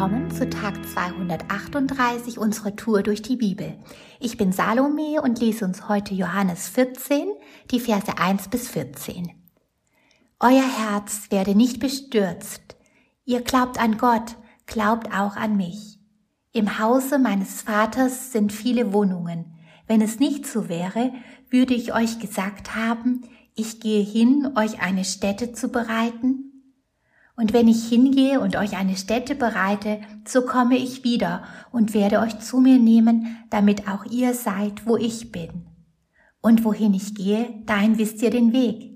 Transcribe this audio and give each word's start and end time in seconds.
willkommen 0.00 0.30
zu 0.30 0.48
Tag 0.48 0.76
238 0.94 2.38
unserer 2.38 2.74
Tour 2.74 3.02
durch 3.02 3.20
die 3.20 3.36
Bibel. 3.36 3.76
Ich 4.18 4.38
bin 4.38 4.50
Salome 4.50 5.20
und 5.20 5.38
lese 5.38 5.66
uns 5.66 5.90
heute 5.90 6.14
Johannes 6.14 6.70
14, 6.70 7.28
die 7.70 7.80
Verse 7.80 8.16
1 8.16 8.48
bis 8.48 8.68
14. 8.68 9.30
Euer 10.38 10.64
Herz 10.64 11.26
werde 11.28 11.54
nicht 11.54 11.80
bestürzt. 11.80 12.78
Ihr 13.26 13.42
glaubt 13.42 13.78
an 13.78 13.98
Gott, 13.98 14.36
glaubt 14.64 15.08
auch 15.14 15.36
an 15.36 15.58
mich. 15.58 15.98
Im 16.54 16.78
Hause 16.78 17.18
meines 17.18 17.60
Vaters 17.60 18.32
sind 18.32 18.54
viele 18.54 18.94
Wohnungen. 18.94 19.58
Wenn 19.86 20.00
es 20.00 20.18
nicht 20.18 20.46
so 20.46 20.70
wäre, 20.70 21.12
würde 21.50 21.74
ich 21.74 21.92
euch 21.92 22.18
gesagt 22.18 22.74
haben, 22.74 23.28
ich 23.54 23.80
gehe 23.80 24.02
hin, 24.02 24.48
euch 24.56 24.80
eine 24.80 25.04
Stätte 25.04 25.52
zu 25.52 25.68
bereiten 25.68 26.49
und 27.40 27.54
wenn 27.54 27.68
ich 27.68 27.88
hingehe 27.88 28.38
und 28.38 28.54
euch 28.56 28.76
eine 28.76 28.96
Stätte 28.96 29.34
bereite, 29.34 30.02
so 30.28 30.42
komme 30.42 30.76
ich 30.76 31.04
wieder 31.04 31.42
und 31.72 31.94
werde 31.94 32.20
euch 32.20 32.38
zu 32.38 32.60
mir 32.60 32.78
nehmen, 32.78 33.38
damit 33.48 33.88
auch 33.88 34.04
ihr 34.04 34.34
seid, 34.34 34.86
wo 34.86 34.98
ich 34.98 35.32
bin. 35.32 35.64
Und 36.42 36.66
wohin 36.66 36.92
ich 36.92 37.14
gehe, 37.14 37.48
dahin 37.64 37.96
wisst 37.96 38.20
ihr 38.20 38.28
den 38.28 38.52
Weg. 38.52 38.90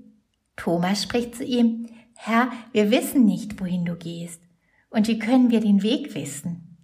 Thomas 0.57 1.03
spricht 1.03 1.37
zu 1.37 1.43
ihm, 1.43 1.87
Herr, 2.17 2.51
wir 2.73 2.91
wissen 2.91 3.25
nicht, 3.25 3.59
wohin 3.63 3.87
du 3.87 3.97
gehst. 3.97 4.43
Und 4.91 5.09
wie 5.09 5.19
können 5.19 5.51
wir 5.51 5.61
den 5.61 5.83
Weg 5.83 6.15
wissen? 6.15 6.77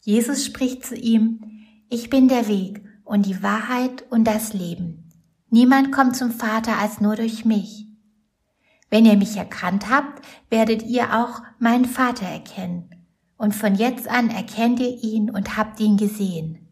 Jesus 0.00 0.44
spricht 0.44 0.84
zu 0.84 0.96
ihm, 0.96 1.40
ich 1.88 2.10
bin 2.10 2.26
der 2.26 2.48
Weg 2.48 2.82
und 3.04 3.26
die 3.26 3.44
Wahrheit 3.44 4.04
und 4.10 4.24
das 4.24 4.54
Leben. 4.54 5.08
Niemand 5.50 5.92
kommt 5.92 6.16
zum 6.16 6.32
Vater 6.32 6.78
als 6.78 7.00
nur 7.00 7.14
durch 7.14 7.44
mich. 7.44 7.89
Wenn 8.90 9.06
ihr 9.06 9.16
mich 9.16 9.36
erkannt 9.36 9.88
habt, 9.88 10.24
werdet 10.50 10.82
ihr 10.82 11.16
auch 11.16 11.42
meinen 11.58 11.84
Vater 11.84 12.26
erkennen. 12.26 12.90
Und 13.36 13.54
von 13.54 13.74
jetzt 13.74 14.08
an 14.08 14.30
erkennt 14.30 14.80
ihr 14.80 15.02
ihn 15.02 15.30
und 15.30 15.56
habt 15.56 15.80
ihn 15.80 15.96
gesehen. 15.96 16.68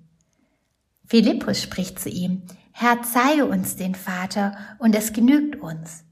Philippus 1.07 1.63
spricht 1.63 1.99
zu 1.99 2.11
ihm, 2.11 2.43
Herr, 2.73 3.03
zeige 3.03 3.47
uns 3.47 3.77
den 3.77 3.95
Vater, 3.95 4.57
und 4.79 4.95
es 4.95 5.13
genügt 5.13 5.57
uns. 5.57 6.05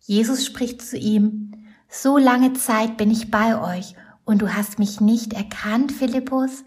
Jesus 0.00 0.44
spricht 0.44 0.82
zu 0.82 0.98
ihm, 0.98 1.52
so 1.88 2.18
lange 2.18 2.52
Zeit 2.52 2.96
bin 2.96 3.10
ich 3.10 3.30
bei 3.30 3.78
euch, 3.78 3.94
und 4.24 4.42
du 4.42 4.54
hast 4.54 4.78
mich 4.78 5.00
nicht 5.00 5.32
erkannt, 5.32 5.90
Philippus? 5.90 6.62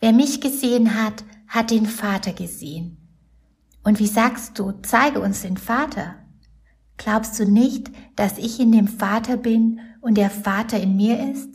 Wer 0.00 0.12
mich 0.12 0.40
gesehen 0.42 1.02
hat, 1.02 1.24
hat 1.48 1.70
den 1.70 1.86
Vater 1.86 2.32
gesehen. 2.34 2.98
Und 3.82 3.98
wie 3.98 4.06
sagst 4.06 4.58
du, 4.58 4.72
zeige 4.82 5.20
uns 5.20 5.42
den 5.42 5.56
Vater? 5.56 6.21
Glaubst 6.96 7.38
du 7.38 7.44
nicht, 7.44 7.90
dass 8.16 8.38
ich 8.38 8.60
in 8.60 8.72
dem 8.72 8.88
Vater 8.88 9.36
bin 9.36 9.80
und 10.00 10.16
der 10.16 10.30
Vater 10.30 10.78
in 10.78 10.96
mir 10.96 11.30
ist? 11.30 11.48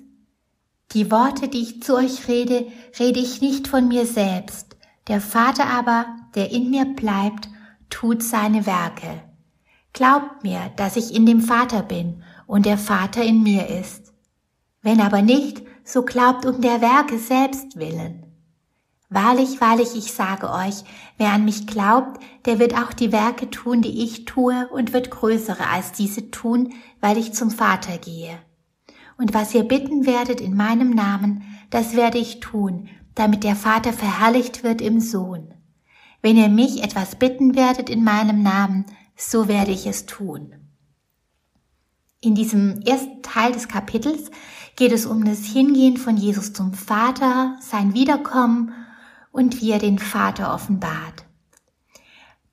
Die 0.92 1.12
Worte, 1.12 1.48
die 1.48 1.62
ich 1.62 1.84
zu 1.84 1.96
euch 1.96 2.28
rede, 2.28 2.68
rede 3.00 3.20
ich 3.20 3.42
nicht 3.42 3.68
von 3.68 3.88
mir 3.88 4.06
selbst. 4.06 4.78
Der 5.08 5.22
Vater 5.22 5.68
aber, 5.68 6.06
der 6.36 6.52
in 6.52 6.70
mir 6.70 6.86
bleibt, 6.86 7.50
tut 7.90 8.24
seine 8.24 8.66
Werke. 8.66 9.22
Glaubt 9.94 10.44
mir, 10.44 10.72
dass 10.76 10.96
ich 10.96 11.14
in 11.16 11.26
dem 11.26 11.42
Vater 11.42 11.82
bin 11.82 12.24
und 12.46 12.66
der 12.66 12.78
Vater 12.78 13.24
in 13.24 13.44
mir 13.44 13.68
ist. 13.68 14.14
Wenn 14.82 15.02
aber 15.02 15.22
nicht, 15.22 15.64
so 15.84 16.04
glaubt 16.04 16.46
um 16.46 16.62
der 16.62 16.82
Werke 16.82 17.18
selbst 17.18 17.78
willen. 17.78 18.27
Wahrlich, 19.10 19.62
wahrlich, 19.62 19.96
ich 19.96 20.12
sage 20.12 20.52
euch, 20.52 20.84
wer 21.18 21.32
an 21.32 21.46
mich 21.46 21.66
glaubt, 21.66 22.22
der 22.46 22.60
wird 22.60 22.76
auch 22.78 22.92
die 22.92 23.14
Werke 23.14 23.50
tun, 23.50 23.82
die 23.82 24.04
ich 24.04 24.26
tue, 24.26 24.68
und 24.68 24.92
wird 24.92 25.12
größere 25.12 25.70
als 25.70 25.94
diese 25.94 26.30
tun, 26.30 26.74
weil 27.00 27.18
ich 27.18 27.34
zum 27.34 27.50
Vater 27.50 27.98
gehe. 28.00 28.38
Und 29.18 29.34
was 29.34 29.56
ihr 29.56 29.64
bitten 29.64 30.06
werdet 30.06 30.42
in 30.42 30.58
meinem 30.58 30.90
Namen, 30.90 31.44
das 31.70 31.96
werde 31.96 32.18
ich 32.18 32.42
tun, 32.42 32.90
damit 33.16 33.46
der 33.46 33.56
Vater 33.56 33.94
verherrlicht 33.94 34.64
wird 34.64 34.82
im 34.82 35.00
Sohn. 35.00 35.54
Wenn 36.22 36.36
ihr 36.36 36.50
mich 36.50 36.84
etwas 36.84 37.16
bitten 37.16 37.56
werdet 37.56 37.90
in 37.90 38.04
meinem 38.04 38.44
Namen, 38.44 38.86
so 39.16 39.48
werde 39.48 39.72
ich 39.72 39.88
es 39.88 40.06
tun. 40.06 40.54
In 42.20 42.36
diesem 42.36 42.82
ersten 42.82 43.22
Teil 43.22 43.54
des 43.54 43.70
Kapitels 43.70 44.32
geht 44.76 44.92
es 44.92 45.06
um 45.06 45.24
das 45.24 45.46
Hingehen 45.46 45.96
von 45.96 46.18
Jesus 46.18 46.52
zum 46.52 46.74
Vater, 46.74 47.56
sein 47.62 47.94
Wiederkommen 47.94 48.74
und 49.38 49.62
wie 49.62 49.70
er 49.70 49.78
den 49.78 50.00
Vater 50.00 50.52
offenbart. 50.52 51.26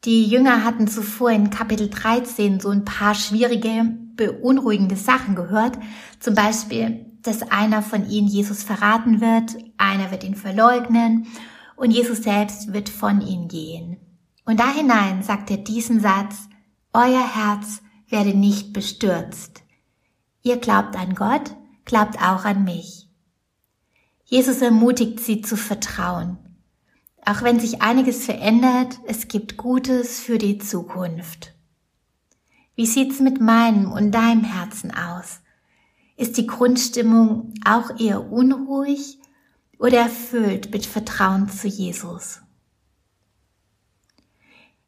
Die 0.04 0.26
Jünger 0.26 0.64
hatten 0.64 0.86
zuvor 0.86 1.30
in 1.30 1.48
Kapitel 1.48 1.88
13 1.88 2.60
so 2.60 2.68
ein 2.68 2.84
paar 2.84 3.14
schwierige, 3.14 3.96
beunruhigende 4.16 4.96
Sachen 4.96 5.34
gehört. 5.34 5.78
Zum 6.20 6.34
Beispiel, 6.34 7.06
dass 7.22 7.40
einer 7.50 7.80
von 7.80 8.06
ihnen 8.10 8.28
Jesus 8.28 8.62
verraten 8.62 9.22
wird, 9.22 9.56
einer 9.78 10.10
wird 10.10 10.24
ihn 10.24 10.34
verleugnen 10.34 11.26
und 11.74 11.90
Jesus 11.90 12.22
selbst 12.22 12.74
wird 12.74 12.90
von 12.90 13.22
ihnen 13.22 13.48
gehen. 13.48 13.96
Und 14.44 14.60
da 14.60 14.70
hinein 14.70 15.22
sagt 15.22 15.50
er 15.50 15.56
diesen 15.56 16.00
Satz, 16.00 16.48
Euer 16.92 17.34
Herz 17.34 17.80
werde 18.10 18.36
nicht 18.36 18.74
bestürzt. 18.74 19.62
Ihr 20.42 20.58
glaubt 20.58 20.96
an 20.96 21.14
Gott, 21.14 21.56
glaubt 21.86 22.18
auch 22.18 22.44
an 22.44 22.64
mich. 22.64 23.08
Jesus 24.26 24.60
ermutigt 24.60 25.18
sie 25.18 25.40
zu 25.40 25.56
vertrauen. 25.56 26.43
Auch 27.26 27.42
wenn 27.42 27.58
sich 27.58 27.80
einiges 27.80 28.24
verändert, 28.24 29.00
es 29.06 29.28
gibt 29.28 29.56
Gutes 29.56 30.20
für 30.20 30.36
die 30.36 30.58
Zukunft. 30.58 31.54
Wie 32.76 32.86
sieht's 32.86 33.20
mit 33.20 33.40
meinem 33.40 33.90
und 33.92 34.12
deinem 34.12 34.44
Herzen 34.44 34.92
aus? 34.94 35.40
Ist 36.16 36.36
die 36.36 36.46
Grundstimmung 36.46 37.54
auch 37.64 37.98
eher 37.98 38.30
unruhig 38.30 39.18
oder 39.78 39.98
erfüllt 39.98 40.70
mit 40.72 40.84
Vertrauen 40.84 41.48
zu 41.48 41.66
Jesus? 41.66 42.40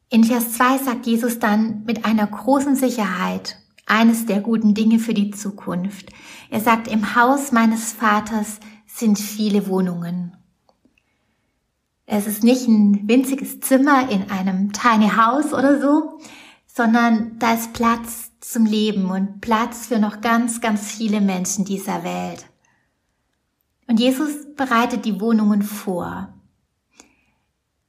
In 0.09 0.23
Vers 0.23 0.53
2 0.53 0.77
sagt 0.77 1.05
Jesus 1.05 1.39
dann 1.39 1.83
mit 1.85 2.05
einer 2.05 2.27
großen 2.27 2.75
Sicherheit 2.75 3.57
eines 3.87 4.25
der 4.25 4.41
guten 4.41 4.73
Dinge 4.73 4.99
für 4.99 5.13
die 5.13 5.31
Zukunft. 5.31 6.11
Er 6.49 6.61
sagt, 6.61 6.87
im 6.87 7.15
Haus 7.15 7.51
meines 7.51 7.93
Vaters 7.93 8.59
sind 8.85 9.17
viele 9.17 9.67
Wohnungen. 9.67 10.37
Es 12.09 12.25
ist 12.25 12.41
nicht 12.41 12.67
ein 12.69 13.07
winziges 13.09 13.59
Zimmer 13.59 14.09
in 14.09 14.31
einem 14.31 14.71
Tiny 14.71 15.09
House 15.09 15.53
oder 15.53 15.81
so, 15.81 16.19
sondern 16.65 17.37
da 17.37 17.53
ist 17.53 17.73
Platz 17.73 18.31
zum 18.39 18.65
Leben 18.65 19.11
und 19.11 19.41
Platz 19.41 19.87
für 19.87 19.99
noch 19.99 20.21
ganz, 20.21 20.61
ganz 20.61 20.89
viele 20.89 21.19
Menschen 21.19 21.65
dieser 21.65 22.05
Welt. 22.05 22.45
Und 23.87 23.99
Jesus 23.99 24.31
bereitet 24.55 25.03
die 25.03 25.19
Wohnungen 25.19 25.61
vor. 25.61 26.33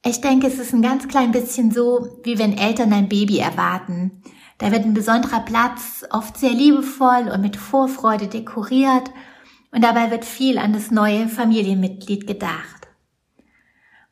Ich 0.05 0.21
denke, 0.21 0.49
es 0.49 0.59
ist 0.59 0.73
ein 0.73 0.83
ganz 0.83 1.07
klein 1.07 1.31
bisschen 1.31 1.71
so, 1.71 2.19
wie 2.25 2.41
wenn 2.41 2.59
Eltern 2.59 2.93
ein 2.93 3.09
Baby 3.09 3.39
erwarten. 3.39 4.23
Da 4.59 4.73
wird 4.73 4.85
ein 4.85 4.95
besonderer 4.95 5.41
Platz 5.41 6.05
oft 6.11 6.37
sehr 6.39 6.53
liebevoll 6.53 7.31
und 7.33 7.41
mit 7.41 7.57
Vorfreude 7.57 8.27
dekoriert 8.27 9.13
und 9.71 9.85
dabei 9.85 10.11
wird 10.11 10.25
viel 10.25 10.59
an 10.59 10.73
das 10.73 10.91
neue 10.91 11.29
Familienmitglied 11.29 12.27
gedacht. 12.27 12.78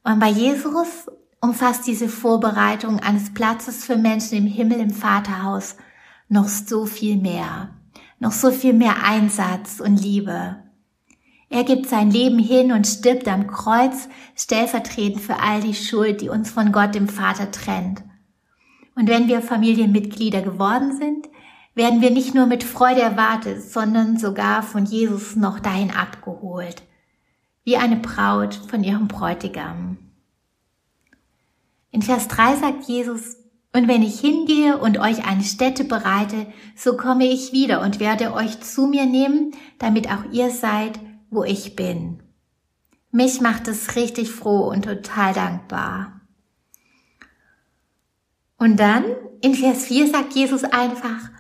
Und 0.07 0.21
bei 0.21 0.29
Jesus 0.29 1.11
umfasst 1.41 1.85
diese 1.89 2.09
Vorbereitung 2.09 3.01
eines 3.01 3.35
Platzes 3.35 3.85
für 3.85 3.97
Menschen 3.97 4.39
im 4.39 4.47
Himmel 4.47 4.79
im 4.79 4.91
Vaterhaus 4.91 5.75
noch 6.29 6.47
so 6.47 6.87
viel 6.87 7.17
mehr, 7.17 7.71
noch 8.21 8.31
so 8.31 8.53
viel 8.53 8.73
mehr 8.73 9.03
Einsatz 9.03 9.81
und 9.81 10.01
Liebe. 10.01 10.63
Er 11.51 11.65
gibt 11.65 11.89
sein 11.89 12.13
Leben 12.13 12.39
hin 12.39 12.71
und 12.71 12.87
stirbt 12.87 13.27
am 13.27 13.49
Kreuz, 13.49 14.09
stellvertretend 14.37 15.21
für 15.21 15.41
all 15.41 15.61
die 15.61 15.75
Schuld, 15.75 16.21
die 16.21 16.29
uns 16.29 16.53
von 16.53 16.71
Gott 16.71 16.95
dem 16.95 17.09
Vater 17.09 17.51
trennt. 17.51 18.05
Und 18.95 19.09
wenn 19.09 19.27
wir 19.27 19.43
Familienmitglieder 19.43 20.43
geworden 20.43 20.97
sind, 20.97 21.27
werden 21.75 22.01
wir 22.01 22.13
nicht 22.13 22.33
nur 22.33 22.47
mit 22.47 22.63
Freude 22.63 23.01
erwartet, 23.01 23.61
sondern 23.61 24.19
sogar 24.19 24.63
von 24.63 24.85
Jesus 24.85 25.35
noch 25.35 25.59
dahin 25.59 25.91
abgeholt 25.91 26.85
wie 27.67 27.77
eine 27.77 27.97
Braut 27.97 28.55
von 28.55 28.85
ihrem 28.85 29.09
Bräutigam. 29.09 29.99
In 31.91 32.03
Vers 32.03 32.29
3 32.29 32.57
sagt 32.57 32.85
Jesus, 32.85 33.37
und 33.73 33.89
wenn 33.89 34.03
ich 34.03 34.21
hingehe 34.21 34.79
und 34.79 34.99
euch 34.99 35.27
eine 35.27 35.43
Stätte 35.43 35.85
bereite, 35.85 36.47
so 36.75 36.97
komme 36.97 37.27
ich 37.27 37.53
wieder 37.53 37.83
und 37.83 38.01
werde 38.01 38.33
euch 38.33 38.61
zu 38.61 38.87
mir 38.87 39.05
nehmen, 39.05 39.53
damit 39.79 40.11
auch 40.11 40.25
ihr 40.33 40.51
seid, 40.51 40.99
wo 41.31 41.45
ich 41.45 41.77
bin. 41.77 42.23
Mich 43.11 43.41
macht 43.41 43.69
es 43.69 43.97
richtig 43.97 44.31
froh 44.31 44.69
und 44.71 44.87
total 44.87 45.35
dankbar. 45.35 46.21
Und 48.59 48.81
dann 48.81 49.05
in 49.43 49.55
Vers 49.55 49.85
4 49.87 50.11
sagt 50.11 50.35
Jesus 50.35 50.65
einfach, 50.65 51.31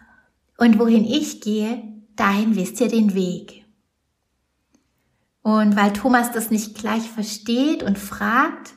und 0.58 0.78
wohin 0.78 1.04
ich 1.04 1.40
gehe, 1.40 1.82
dahin 2.16 2.56
wisst 2.56 2.80
ihr 2.80 2.88
den 2.88 3.14
Weg. 3.14 3.64
Und 5.42 5.76
weil 5.76 5.92
Thomas 5.92 6.32
das 6.32 6.50
nicht 6.50 6.76
gleich 6.76 7.08
versteht 7.10 7.82
und 7.82 7.98
fragt, 7.98 8.74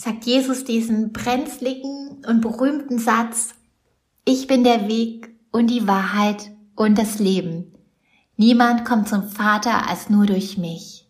sagt 0.00 0.24
Jesus 0.24 0.64
diesen 0.64 1.12
brenzligen 1.12 2.24
und 2.26 2.40
berühmten 2.40 2.98
Satz, 2.98 3.50
ich 4.24 4.46
bin 4.46 4.64
der 4.64 4.88
Weg 4.88 5.28
und 5.52 5.66
die 5.66 5.86
Wahrheit 5.86 6.52
und 6.74 6.96
das 6.96 7.18
Leben. 7.18 7.74
Niemand 8.38 8.86
kommt 8.86 9.10
zum 9.10 9.24
Vater 9.24 9.90
als 9.90 10.08
nur 10.08 10.24
durch 10.24 10.56
mich. 10.56 11.06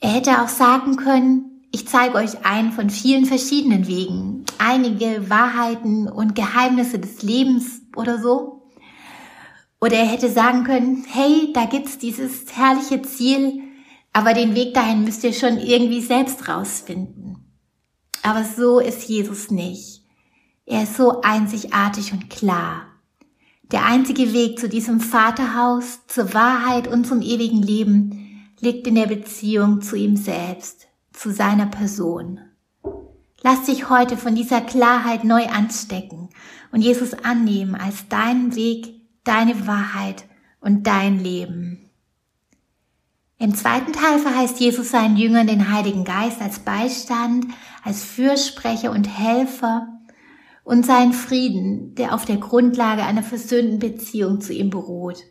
Er 0.00 0.10
hätte 0.10 0.42
auch 0.42 0.48
sagen 0.48 0.96
können, 0.96 1.62
ich 1.70 1.86
zeige 1.86 2.16
euch 2.16 2.44
einen 2.44 2.72
von 2.72 2.90
vielen 2.90 3.26
verschiedenen 3.26 3.86
Wegen, 3.86 4.44
einige 4.58 5.30
Wahrheiten 5.30 6.08
und 6.08 6.34
Geheimnisse 6.34 6.98
des 6.98 7.22
Lebens 7.22 7.82
oder 7.94 8.20
so. 8.20 8.72
Oder 9.80 9.98
er 9.98 10.06
hätte 10.06 10.30
sagen 10.30 10.64
können, 10.64 11.04
hey, 11.08 11.52
da 11.52 11.64
gibt's 11.66 11.98
dieses 11.98 12.56
herrliche 12.56 13.02
Ziel, 13.02 13.71
aber 14.12 14.34
den 14.34 14.54
Weg 14.54 14.74
dahin 14.74 15.04
müsst 15.04 15.24
ihr 15.24 15.32
schon 15.32 15.58
irgendwie 15.58 16.00
selbst 16.00 16.48
rausfinden. 16.48 17.38
Aber 18.22 18.44
so 18.44 18.78
ist 18.78 19.08
Jesus 19.08 19.50
nicht. 19.50 20.02
Er 20.66 20.84
ist 20.84 20.96
so 20.96 21.22
einzigartig 21.22 22.12
und 22.12 22.30
klar. 22.30 22.86
Der 23.72 23.86
einzige 23.86 24.32
Weg 24.32 24.58
zu 24.58 24.68
diesem 24.68 25.00
Vaterhaus, 25.00 26.06
zur 26.06 26.34
Wahrheit 26.34 26.88
und 26.88 27.06
zum 27.06 27.22
ewigen 27.22 27.62
Leben 27.62 28.46
liegt 28.60 28.86
in 28.86 28.94
der 28.94 29.06
Beziehung 29.06 29.80
zu 29.80 29.96
ihm 29.96 30.16
selbst 30.16 30.86
zu 31.12 31.32
seiner 31.32 31.66
Person. 31.66 32.40
Lass 33.42 33.64
dich 33.64 33.90
heute 33.90 34.16
von 34.16 34.36
dieser 34.36 34.60
Klarheit 34.60 35.24
neu 35.24 35.46
anstecken 35.46 36.28
und 36.70 36.80
Jesus 36.80 37.12
annehmen 37.12 37.74
als 37.74 38.08
deinen 38.08 38.54
Weg, 38.54 39.00
deine 39.24 39.66
Wahrheit 39.66 40.24
und 40.60 40.86
dein 40.86 41.18
Leben. 41.18 41.81
Im 43.42 43.56
zweiten 43.56 43.92
Teil 43.92 44.20
verheißt 44.20 44.60
Jesus 44.60 44.92
seinen 44.92 45.16
Jüngern 45.16 45.48
den 45.48 45.72
Heiligen 45.72 46.04
Geist 46.04 46.40
als 46.40 46.60
Beistand, 46.60 47.48
als 47.82 48.04
Fürsprecher 48.04 48.92
und 48.92 49.08
Helfer 49.18 49.88
und 50.62 50.86
seinen 50.86 51.12
Frieden, 51.12 51.96
der 51.96 52.14
auf 52.14 52.24
der 52.24 52.36
Grundlage 52.36 53.02
einer 53.02 53.24
versöhnten 53.24 53.80
Beziehung 53.80 54.40
zu 54.40 54.52
ihm 54.52 54.70
beruht. 54.70 55.24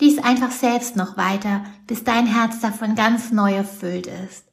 Lies 0.00 0.18
einfach 0.18 0.50
selbst 0.50 0.96
noch 0.96 1.16
weiter, 1.16 1.62
bis 1.86 2.02
dein 2.02 2.26
Herz 2.26 2.58
davon 2.58 2.96
ganz 2.96 3.30
neu 3.30 3.54
erfüllt 3.54 4.08
ist. 4.08 4.46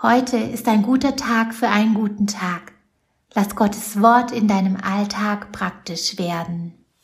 Heute 0.00 0.36
ist 0.36 0.68
ein 0.68 0.82
guter 0.82 1.16
Tag 1.16 1.56
für 1.56 1.70
einen 1.70 1.94
guten 1.94 2.28
Tag. 2.28 2.72
Lass 3.34 3.56
Gottes 3.56 4.00
Wort 4.00 4.30
in 4.30 4.46
deinem 4.46 4.76
Alltag 4.76 5.50
praktisch 5.50 6.18
werden. 6.18 6.83